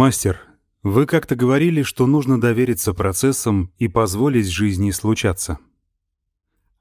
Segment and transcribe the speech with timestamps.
[0.00, 0.40] Мастер,
[0.82, 5.58] вы как-то говорили, что нужно довериться процессам и позволить жизни случаться.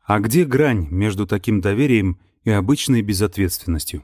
[0.05, 4.03] А где грань между таким доверием и обычной безответственностью?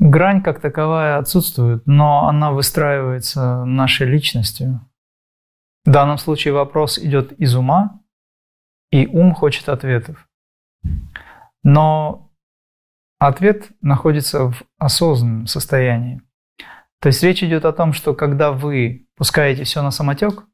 [0.00, 4.80] Грань как таковая отсутствует, но она выстраивается нашей личностью.
[5.84, 8.00] В данном случае вопрос идет из ума,
[8.90, 10.28] и ум хочет ответов.
[11.62, 12.32] Но
[13.20, 16.23] ответ находится в осознанном состоянии.
[17.00, 20.44] То есть речь идет о том, что когда вы пускаете все на самотек,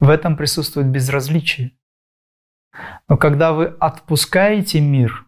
[0.00, 1.78] в этом присутствует безразличие.
[3.08, 5.26] Но когда вы отпускаете мир,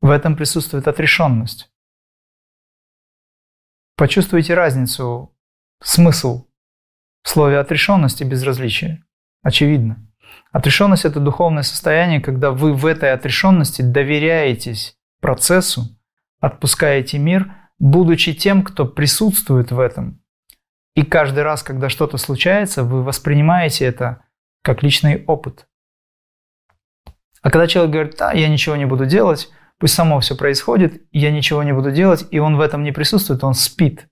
[0.00, 1.72] в этом присутствует отрешенность.
[3.96, 5.34] Почувствуйте разницу,
[5.82, 6.46] смысл
[7.22, 9.04] в слове отрешенность и безразличие.
[9.42, 10.06] Очевидно.
[10.52, 15.98] Отрешенность– это духовное состояние, когда вы в этой отрешенности доверяетесь процессу,
[16.40, 20.22] отпускаете мир, будучи тем, кто присутствует в этом.
[20.94, 24.24] И каждый раз, когда что-то случается, вы воспринимаете это
[24.62, 25.68] как личный опыт.
[27.42, 31.30] А когда человек говорит, да, я ничего не буду делать, пусть само все происходит, я
[31.30, 34.08] ничего не буду делать, и он в этом не присутствует, он спит.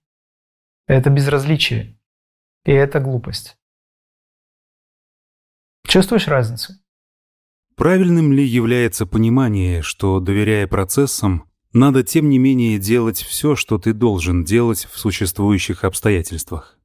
[0.87, 1.99] Это безразличие.
[2.65, 3.57] И это глупость.
[5.87, 6.75] Чувствуешь разницу?
[7.77, 13.93] Правильным ли является понимание, что, доверяя процессам, надо тем не менее делать все, что ты
[13.93, 16.79] должен делать в существующих обстоятельствах?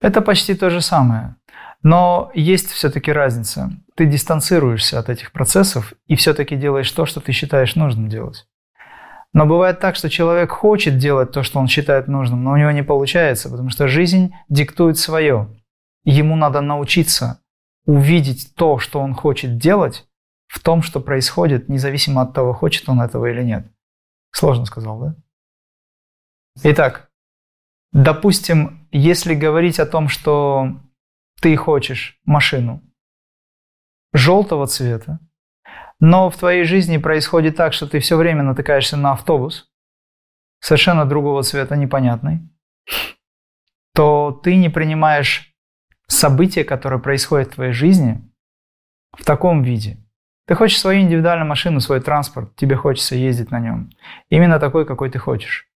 [0.00, 1.36] Это почти то же самое.
[1.82, 3.70] Но есть все-таки разница.
[3.94, 8.46] Ты дистанцируешься от этих процессов и все-таки делаешь то, что ты считаешь нужным делать.
[9.32, 12.70] Но бывает так, что человек хочет делать то, что он считает нужным, но у него
[12.70, 15.48] не получается, потому что жизнь диктует свое.
[16.04, 17.40] Ему надо научиться
[17.84, 20.06] увидеть то, что он хочет делать,
[20.46, 23.66] в том, что происходит, независимо от того, хочет он этого или нет.
[24.36, 25.16] Сложно сказал, да?
[26.62, 27.10] Итак,
[27.92, 30.78] допустим, если говорить о том, что
[31.40, 32.82] ты хочешь машину
[34.12, 35.20] желтого цвета,
[36.00, 39.72] но в твоей жизни происходит так, что ты все время натыкаешься на автобус,
[40.60, 42.46] совершенно другого цвета, непонятный,
[43.94, 45.56] то ты не принимаешь
[46.08, 48.30] события, которые происходят в твоей жизни,
[49.16, 50.05] в таком виде.
[50.46, 53.90] Ты хочешь свою индивидуальную машину, свой транспорт, тебе хочется ездить на нем.
[54.28, 55.68] Именно такой, какой ты хочешь.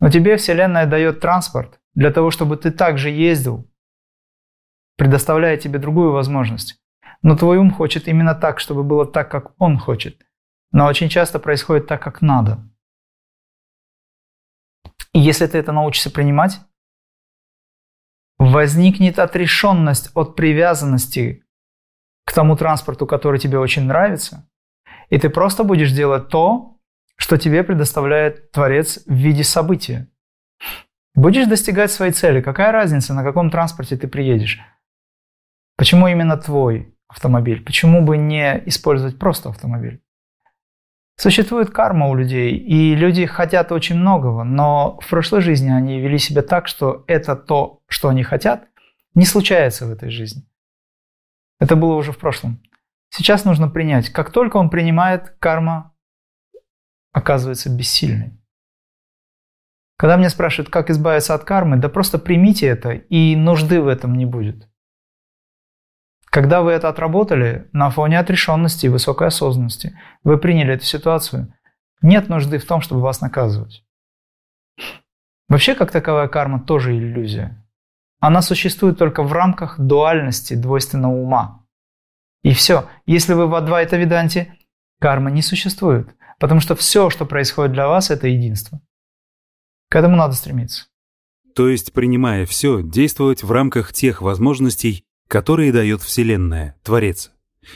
[0.00, 3.70] Но тебе Вселенная дает транспорт для того, чтобы ты также ездил,
[4.96, 6.82] предоставляя тебе другую возможность.
[7.22, 10.22] Но твой ум хочет именно так, чтобы было так, как он хочет.
[10.72, 12.66] Но очень часто происходит так, как надо.
[15.12, 16.60] И если ты это научишься принимать,
[18.38, 21.44] возникнет отрешенность от привязанности
[22.30, 24.48] к тому транспорту, который тебе очень нравится,
[25.08, 26.76] и ты просто будешь делать то,
[27.16, 30.06] что тебе предоставляет Творец в виде события.
[31.16, 32.40] Будешь достигать своей цели.
[32.40, 34.60] Какая разница, на каком транспорте ты приедешь?
[35.76, 37.64] Почему именно твой автомобиль?
[37.64, 40.00] Почему бы не использовать просто автомобиль?
[41.16, 46.18] Существует карма у людей, и люди хотят очень многого, но в прошлой жизни они вели
[46.18, 48.68] себя так, что это то, что они хотят,
[49.16, 50.44] не случается в этой жизни.
[51.60, 52.60] Это было уже в прошлом.
[53.10, 54.08] Сейчас нужно принять.
[54.10, 55.94] Как только он принимает, карма
[57.12, 58.40] оказывается бессильной.
[59.96, 64.14] Когда меня спрашивают, как избавиться от кармы, да просто примите это, и нужды в этом
[64.14, 64.66] не будет.
[66.24, 71.52] Когда вы это отработали на фоне отрешенности и высокой осознанности, вы приняли эту ситуацию,
[72.00, 73.84] нет нужды в том, чтобы вас наказывать.
[75.48, 77.62] Вообще, как таковая карма тоже иллюзия.
[78.20, 81.64] Она существует только в рамках дуальности двойственного ума.
[82.42, 82.88] И все.
[83.06, 84.54] Если вы в Адвайта Веданте,
[85.00, 86.14] карма не существует.
[86.38, 88.80] Потому что все, что происходит для вас, это единство.
[89.88, 90.86] К этому надо стремиться.
[91.54, 97.32] То есть, принимая все, действовать в рамках тех возможностей, которые дает Вселенная, Творец?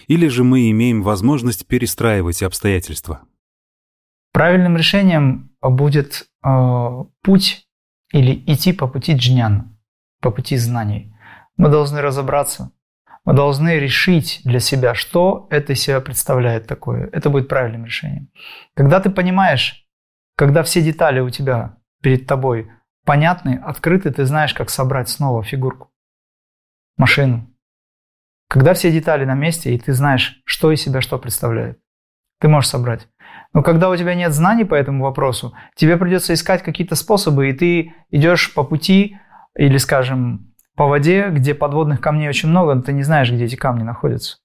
[0.07, 3.23] Или же мы имеем возможность перестраивать обстоятельства?
[4.33, 7.67] Правильным решением будет э, путь
[8.13, 9.74] или идти по пути джнян,
[10.25, 11.15] по пути знаний.
[11.59, 12.73] Мы должны разобраться,
[13.27, 17.11] мы должны решить для себя, что это из себя представляет такое.
[17.13, 18.31] Это будет правильным решением.
[18.75, 19.87] Когда ты понимаешь,
[20.35, 22.71] когда все детали у тебя перед тобой
[23.05, 25.91] понятны, открыты, ты знаешь, как собрать снова фигурку
[26.97, 27.51] машину.
[28.49, 31.79] Когда все детали на месте, и ты знаешь, что из себя что представляет,
[32.41, 33.09] ты можешь собрать.
[33.53, 37.53] Но когда у тебя нет знаний по этому вопросу, тебе придется искать какие-то способы, и
[37.53, 39.19] ты идешь по пути
[39.57, 43.57] или, скажем, по воде, где подводных камней очень много, но ты не знаешь, где эти
[43.57, 44.39] камни находятся.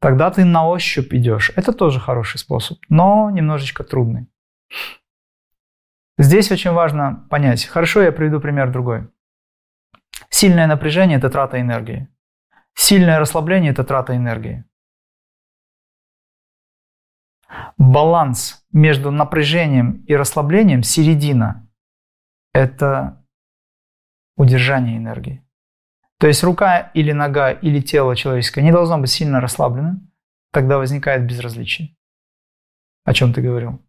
[0.00, 1.52] Тогда ты на ощупь идешь.
[1.56, 4.28] Это тоже хороший способ, но немножечко трудный.
[6.18, 7.64] Здесь очень важно понять.
[7.66, 9.08] Хорошо, я приведу пример другой.
[10.28, 12.08] Сильное напряжение– это трата энергии.
[12.74, 14.64] Сильное расслабление– это трата энергии.
[17.76, 21.68] Баланс между напряжением и расслаблением, середина–
[22.52, 23.19] это
[24.40, 25.44] удержание энергии.
[26.18, 30.00] То есть рука или нога или тело человеческое не должно быть сильно расслаблено,
[30.50, 31.94] тогда возникает безразличие.
[33.04, 33.82] О чем ты говорил?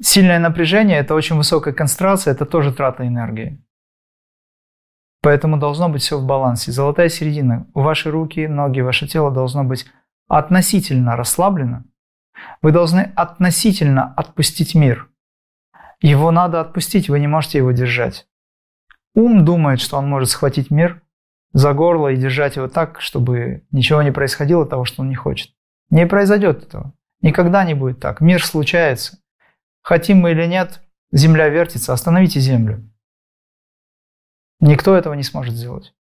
[0.00, 3.64] Сильное напряжение– это очень высокая концентрация, это тоже трата энергии.
[5.22, 6.70] Поэтому должно быть все в балансе.
[6.70, 7.66] Золотая середина.
[7.74, 9.86] Ваши руки, ноги, ваше тело должно быть
[10.28, 11.84] относительно расслаблено.
[12.62, 15.08] Вы должны относительно отпустить мир.
[16.00, 18.26] Его надо отпустить, вы не можете его держать.
[19.14, 21.02] Ум думает, что он может схватить мир
[21.52, 25.52] за горло и держать его так, чтобы ничего не происходило того, что он не хочет.
[25.90, 26.92] Не произойдет этого.
[27.20, 28.20] Никогда не будет так.
[28.20, 29.18] Мир случается.
[29.82, 30.82] Хотим мы или нет,
[31.12, 32.90] Земля вертится, остановите Землю.
[34.60, 35.94] Никто этого не сможет сделать.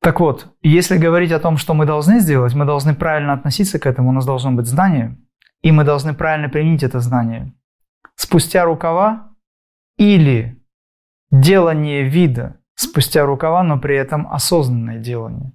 [0.00, 3.86] Так вот, если говорить о том, что мы должны сделать, мы должны правильно относиться к
[3.86, 5.16] этому, у нас должно быть знание,
[5.62, 7.54] и мы должны правильно применить это знание.
[8.16, 9.31] Спустя рукава
[9.96, 10.60] или
[11.30, 15.52] делание вида спустя рукава, но при этом осознанное делание.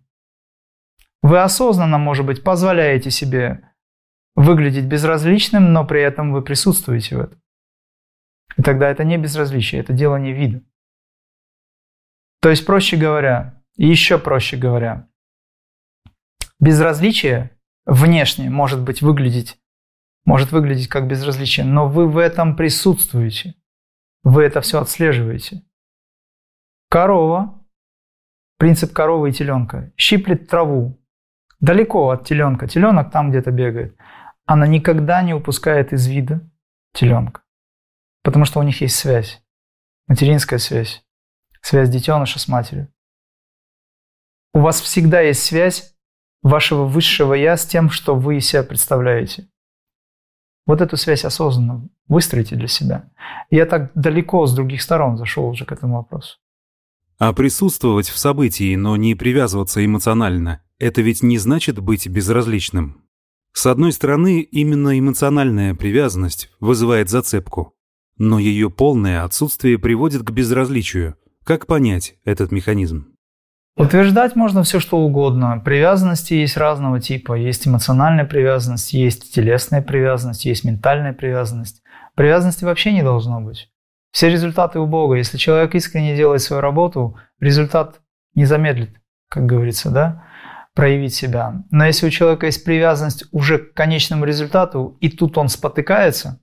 [1.22, 3.74] Вы осознанно, может быть, позволяете себе
[4.36, 7.42] выглядеть безразличным, но при этом вы присутствуете в этом.
[8.56, 10.64] И тогда это не безразличие, это делание вида.
[12.42, 15.10] То есть, проще говоря, и еще проще говоря,
[16.60, 17.52] безразличие
[17.86, 19.60] внешне может быть выглядеть,
[20.26, 23.56] может выглядеть как безразличие, но вы в этом присутствуете.
[24.30, 25.64] Вы это все отслеживаете.
[26.90, 27.66] Корова,
[28.58, 31.02] принцип коровы и теленка, щиплет траву
[31.62, 32.68] далеко от теленка.
[32.68, 33.98] Теленок там где-то бегает.
[34.46, 36.42] Она никогда не упускает из вида
[36.92, 37.42] теленка.
[38.22, 39.42] Потому что у них есть связь,
[40.08, 41.06] материнская связь,
[41.62, 42.94] связь детеныша с матерью.
[44.54, 45.96] У вас всегда есть связь
[46.42, 49.48] вашего высшего «я» с тем, что вы из себя представляете.
[50.68, 53.10] Вот эту связь осознанно выстроите для себя.
[53.50, 56.38] Я так далеко с других сторон зашел уже к этому вопросу.
[57.18, 63.02] А присутствовать в событии, но не привязываться эмоционально, это ведь не значит быть безразличным.
[63.54, 67.74] С одной стороны, именно эмоциональная привязанность вызывает зацепку.
[68.18, 71.16] Но ее полное отсутствие приводит к безразличию.
[71.44, 73.17] Как понять этот механизм?
[73.78, 75.62] Утверждать можно все, что угодно.
[75.64, 77.36] Привязанности есть разного типа.
[77.36, 81.84] Есть эмоциональная привязанность, есть телесная привязанность, есть ментальная привязанность.
[82.16, 83.70] Привязанности вообще не должно быть.
[84.12, 85.16] Все результаты у Бога.
[85.16, 88.02] Если человек искренне делает свою работу, результат
[88.34, 90.24] не замедлит, как говорится, да,
[90.74, 91.64] проявить себя.
[91.70, 96.42] Но если у человека есть привязанность уже к конечному результату, и тут он спотыкается,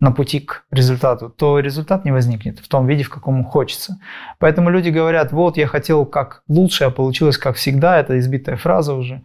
[0.00, 3.98] на пути к результату, то результат не возникнет в том виде, в каком хочется.
[4.38, 8.94] Поэтому люди говорят, вот я хотел как лучше, а получилось как всегда, это избитая фраза
[8.94, 9.22] уже.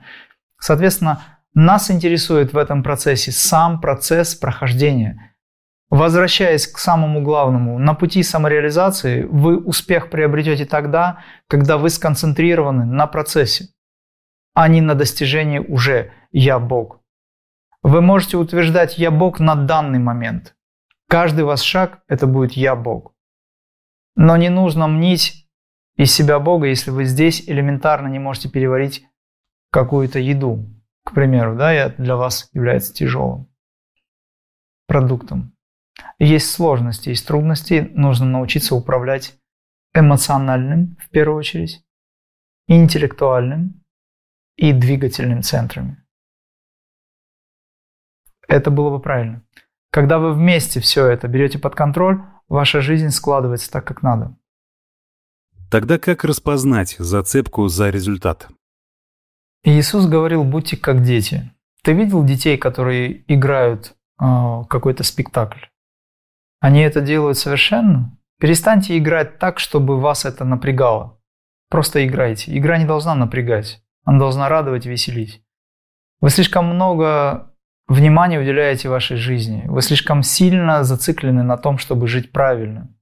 [0.60, 1.24] Соответственно,
[1.54, 5.36] нас интересует в этом процессе сам процесс прохождения.
[5.90, 13.08] Возвращаясь к самому главному, на пути самореализации вы успех приобретете тогда, когда вы сконцентрированы на
[13.08, 13.70] процессе,
[14.54, 17.00] а не на достижении уже «я Бог».
[17.82, 20.54] Вы можете утверждать «я Бог» на данный момент–
[21.10, 23.16] Каждый ваш шаг– это будет «я Бог».
[24.16, 25.50] Но не нужно мнить
[25.96, 29.08] из себя Бога, если вы здесь элементарно не можете переварить
[29.72, 30.66] какую-то еду.
[31.04, 33.52] К примеру, да, и для вас является тяжелым
[34.86, 35.58] продуктом.
[36.20, 39.36] Есть сложности, есть трудности, нужно научиться управлять
[39.96, 41.84] эмоциональным, в первую очередь,
[42.68, 43.84] интеллектуальным
[44.58, 46.06] и двигательным центрами.
[48.48, 49.44] Это было бы правильно.
[49.92, 54.36] Когда вы вместе все это берете под контроль, ваша жизнь складывается так, как надо.
[55.72, 58.50] Тогда как распознать зацепку за результат?
[59.64, 61.52] Иисус говорил, будьте как дети.
[61.84, 64.26] Ты видел детей, которые играют э,
[64.70, 65.66] какой-то спектакль?
[66.60, 68.18] Они это делают совершенно?
[68.40, 71.20] Перестаньте играть так, чтобы вас это напрягало.
[71.70, 72.58] Просто играйте.
[72.58, 73.84] Игра не должна напрягать.
[74.06, 75.44] Она должна радовать и веселить.
[76.20, 77.54] Вы слишком много
[77.90, 79.64] внимание уделяете вашей жизни.
[79.66, 82.96] Вы слишком сильно зациклены на том, чтобы жить правильно.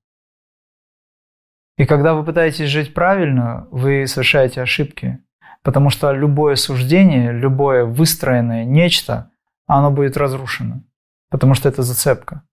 [1.77, 5.19] И когда вы пытаетесь жить правильно, вы совершаете ошибки.
[5.61, 9.31] Потому что любое суждение, любое выстроенное нечто,
[9.67, 10.81] оно будет разрушено.
[11.29, 12.43] Потому что это зацепка.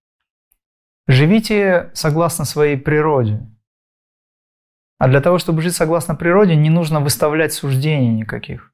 [1.06, 3.46] Живите согласно своей природе.
[4.98, 8.72] А для того, чтобы жить согласно природе, не нужно выставлять суждений никаких.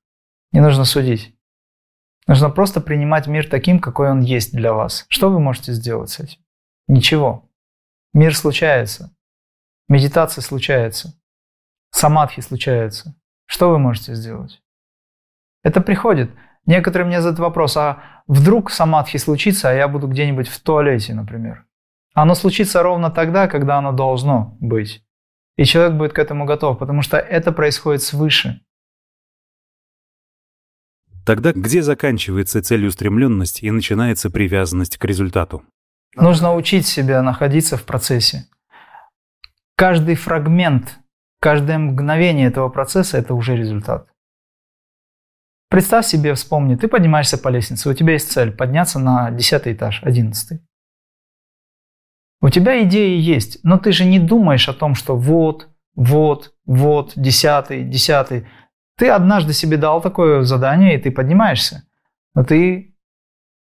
[0.53, 1.37] Не нужно судить.
[2.31, 5.05] Нужно просто принимать мир таким, какой он есть для вас.
[5.09, 6.39] Что вы можете сделать с этим?
[6.87, 7.51] Ничего.
[8.15, 9.11] Мир случается.
[9.89, 11.21] медитация случается,
[11.91, 14.63] самадхи случается, что вы можете сделать?
[15.65, 16.31] Это приходит.
[16.67, 21.67] Некоторые мне задают вопрос, а вдруг самадхи случится, а я буду где-нибудь в туалете, например.
[22.15, 25.05] Оно случится ровно тогда, когда оно должно быть.
[25.57, 28.61] И человек будет к этому готов, потому что это происходит свыше.
[31.25, 35.63] Тогда где заканчивается целеустремленность и начинается привязанность к результату?
[36.17, 38.47] Нужно учить себя находиться в процессе.
[39.77, 40.99] Каждый фрагмент,
[41.41, 44.09] каждое мгновение этого процесса– это уже результат.
[45.71, 50.03] Представь себе, вспомни, ты поднимаешься по лестнице, у тебя есть цель– подняться на 10 этаж,
[50.03, 50.61] 11.
[52.43, 57.13] У тебя идеи есть, но ты же не думаешь о том, что вот, вот, вот,
[57.15, 58.49] десятый, десятый.
[59.01, 61.85] Ты однажды себе дал такое задание, и ты поднимаешься.
[62.35, 62.99] Но ты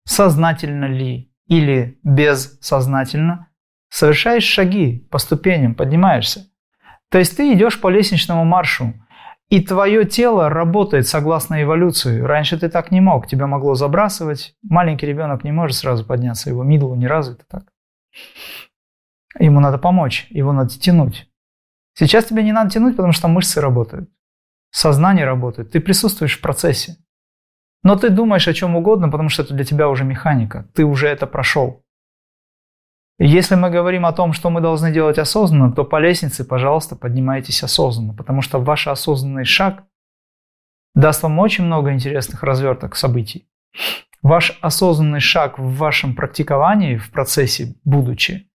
[0.05, 3.47] сознательно ли или бессознательно
[3.89, 6.51] совершаешь шаги по ступеням, поднимаешься.
[7.09, 8.95] То есть ты идешь по лестничному маршу,
[9.49, 12.19] и твое тело работает согласно эволюции.
[12.21, 14.57] Раньше ты так не мог, тебя могло забрасывать.
[14.69, 17.63] Маленький ребенок не может сразу подняться, его мидлу не развито так.
[19.39, 21.31] Ему надо помочь, его надо тянуть.
[21.95, 24.11] Сейчас тебе не надо тянуть, потому что мышцы работают
[24.71, 26.97] сознание работает, ты присутствуешь в процессе.
[27.83, 31.09] Но ты думаешь о чем угодно, потому что это для тебя уже механика, ты уже
[31.09, 31.85] это прошел.
[33.21, 37.65] Если мы говорим о том, что мы должны делать осознанно, то по лестнице, пожалуйста, поднимайтесь
[37.65, 39.85] осознанно, потому что ваш осознанный шаг
[40.95, 43.49] даст вам очень много интересных разверток событий.
[44.23, 48.49] Ваш осознанный шаг в вашем практиковании, в процессе будучи,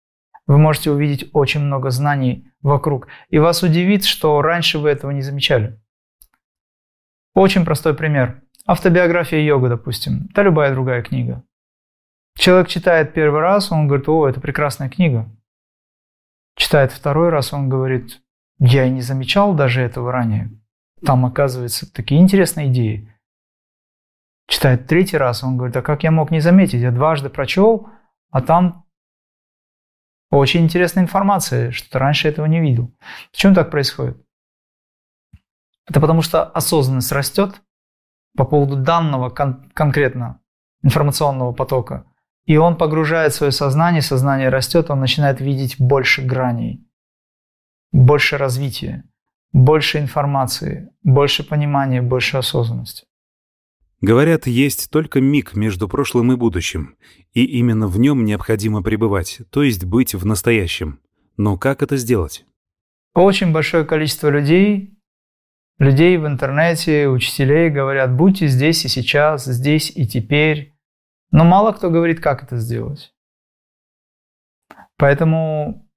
[0.48, 3.08] вы можете увидеть очень много знаний вокруг.
[3.29, 5.79] И вас удивит, что раньше вы этого не замечали.
[7.34, 8.42] Очень простой пример.
[8.66, 10.30] Автобиография йога, допустим.
[10.34, 11.44] Да любая другая книга.
[12.36, 15.30] Человек читает первый раз, он говорит, о, это прекрасная книга.
[16.56, 18.22] Читает второй раз, он говорит,
[18.60, 20.52] я и не замечал даже этого ранее.
[21.06, 23.10] Там, оказывается, такие интересные идеи.
[24.48, 26.82] Читает третий раз, он говорит, а как я мог не заметить?
[26.82, 27.90] Я дважды прочел,
[28.30, 28.86] а там
[30.32, 32.92] очень интересная информация, что раньше этого не видел.
[33.32, 34.23] Почему так происходит?
[35.88, 37.62] Это потому что осознанность растет
[38.36, 40.40] по поводу данного кон- конкретно
[40.82, 42.06] информационного потока.
[42.46, 46.86] И он погружает свое сознание, сознание растет, он начинает видеть больше граней,
[47.92, 49.06] больше развития,
[49.54, 53.06] больше информации, больше понимания, больше осознанности.
[54.02, 56.98] Говорят, есть только миг между прошлым и будущим,
[57.32, 61.00] и именно в нем необходимо пребывать, то есть быть в настоящем.
[61.38, 62.46] Но как это сделать?
[63.13, 64.98] Очень большое количество людей
[65.80, 70.74] людей в интернете, учителей говорят, будьте здесь и сейчас, здесь и теперь.
[71.32, 73.13] Но мало кто говорит, как это сделать.
[74.98, 75.89] Поэтому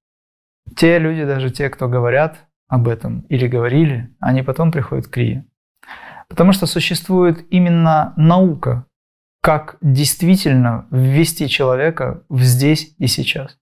[0.75, 5.47] те люди, даже те, кто говорят об этом или говорили, они потом приходят к Крие.
[6.27, 8.85] Потому что существует именно наука,
[9.41, 13.57] как действительно ввести человека в здесь и сейчас.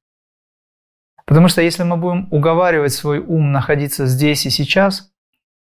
[1.25, 5.12] Потому что если мы будем уговаривать свой ум находиться здесь и сейчас,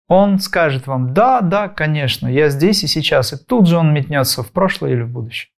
[0.08, 4.42] он скажет вам, да, да, конечно, я здесь и сейчас, и тут же он метнется
[4.42, 5.52] в прошлое или в будущее.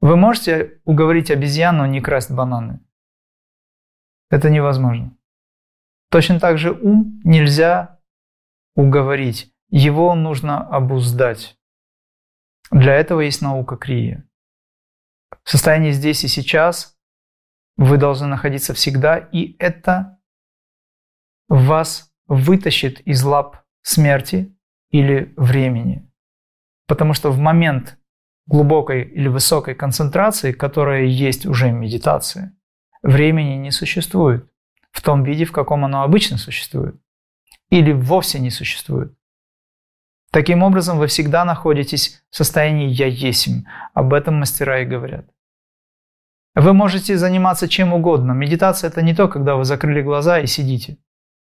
[0.00, 2.80] Вы можете уговорить обезьяну не красть бананы?
[4.30, 5.16] Это невозможно.
[6.10, 8.00] Точно так же ум нельзя
[8.74, 11.58] уговорить, его нужно обуздать.
[12.70, 14.28] Для этого есть наука Крия.
[15.42, 16.98] В состоянии здесь и сейчас
[17.76, 20.19] вы должны находиться всегда, и это
[21.50, 24.56] вас вытащит из лап смерти
[24.90, 26.08] или времени.
[26.86, 27.98] Потому что в момент
[28.46, 32.56] глубокой или высокой концентрации, которая есть уже медитация,
[33.02, 34.48] времени не существует
[34.92, 36.96] в том виде, в каком оно обычно существует.
[37.68, 39.12] Или вовсе не существует.
[40.32, 43.64] Таким образом, вы всегда находитесь в состоянии «я есмь».
[43.94, 45.26] Об этом мастера и говорят.
[46.54, 48.32] Вы можете заниматься чем угодно.
[48.32, 50.98] Медитация– это не то, когда вы закрыли глаза и сидите.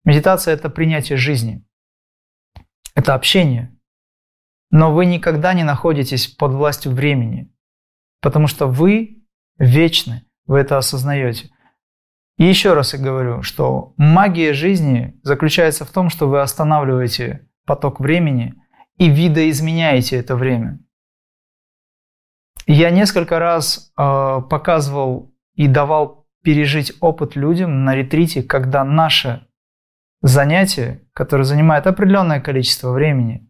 [0.05, 1.65] Медитация– это принятие жизни.
[2.95, 3.77] Это общение.
[4.71, 7.51] Но вы никогда не находитесь под властью времени,
[8.21, 9.23] потому что вы
[9.57, 11.49] вечны, вы это осознаете.
[12.37, 17.99] И еще раз я говорю, что магия жизни заключается в том, что вы останавливаете поток
[17.99, 18.55] времени
[18.97, 20.79] и видоизменяете это время.
[22.65, 29.47] Я несколько раз э, показывал и давал пережить опыт людям на ретрите, когда наше
[30.21, 33.49] занятие, которое занимает определенное количество времени,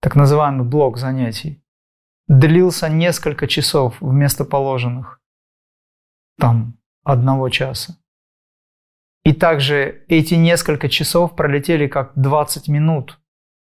[0.00, 1.62] так называемый блок занятий,
[2.28, 5.20] длился несколько часов вместо положенных.
[6.38, 7.98] Там одного часа.
[9.24, 13.20] И также эти несколько часов пролетели как 20 минут.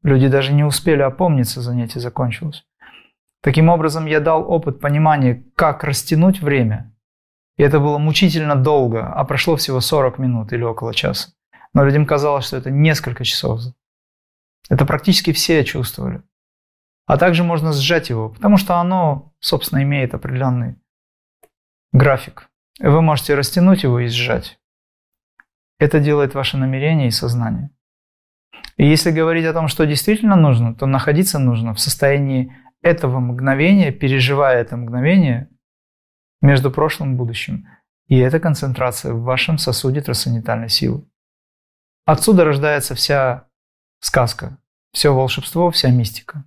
[0.03, 2.65] Люди даже не успели опомниться, занятие закончилось.
[3.41, 6.93] Таким образом, я дал опыт понимания, как растянуть время.
[7.55, 11.29] И это было мучительно долго, а прошло всего 40 минут или около часа.
[11.73, 13.61] Но людям казалось, что это несколько часов.
[14.69, 16.23] Это практически все чувствовали.
[17.05, 20.75] А также можно сжать его, потому что оно, собственно, имеет определенный
[21.93, 22.49] график.
[22.79, 24.59] Вы можете растянуть его и сжать.
[25.79, 27.69] Это делает ваше намерение и сознание.
[28.75, 33.91] И если говорить о том, что действительно нужно, то находиться нужно в состоянии этого мгновения,
[33.91, 35.49] переживая это мгновение
[36.41, 37.67] между прошлым и будущим.
[38.07, 41.05] И это концентрация в вашем сосуде трансцендентальной силы.
[42.07, 43.49] Отсюда рождается вся
[43.99, 44.57] сказка,
[44.93, 46.45] все волшебство, вся мистика.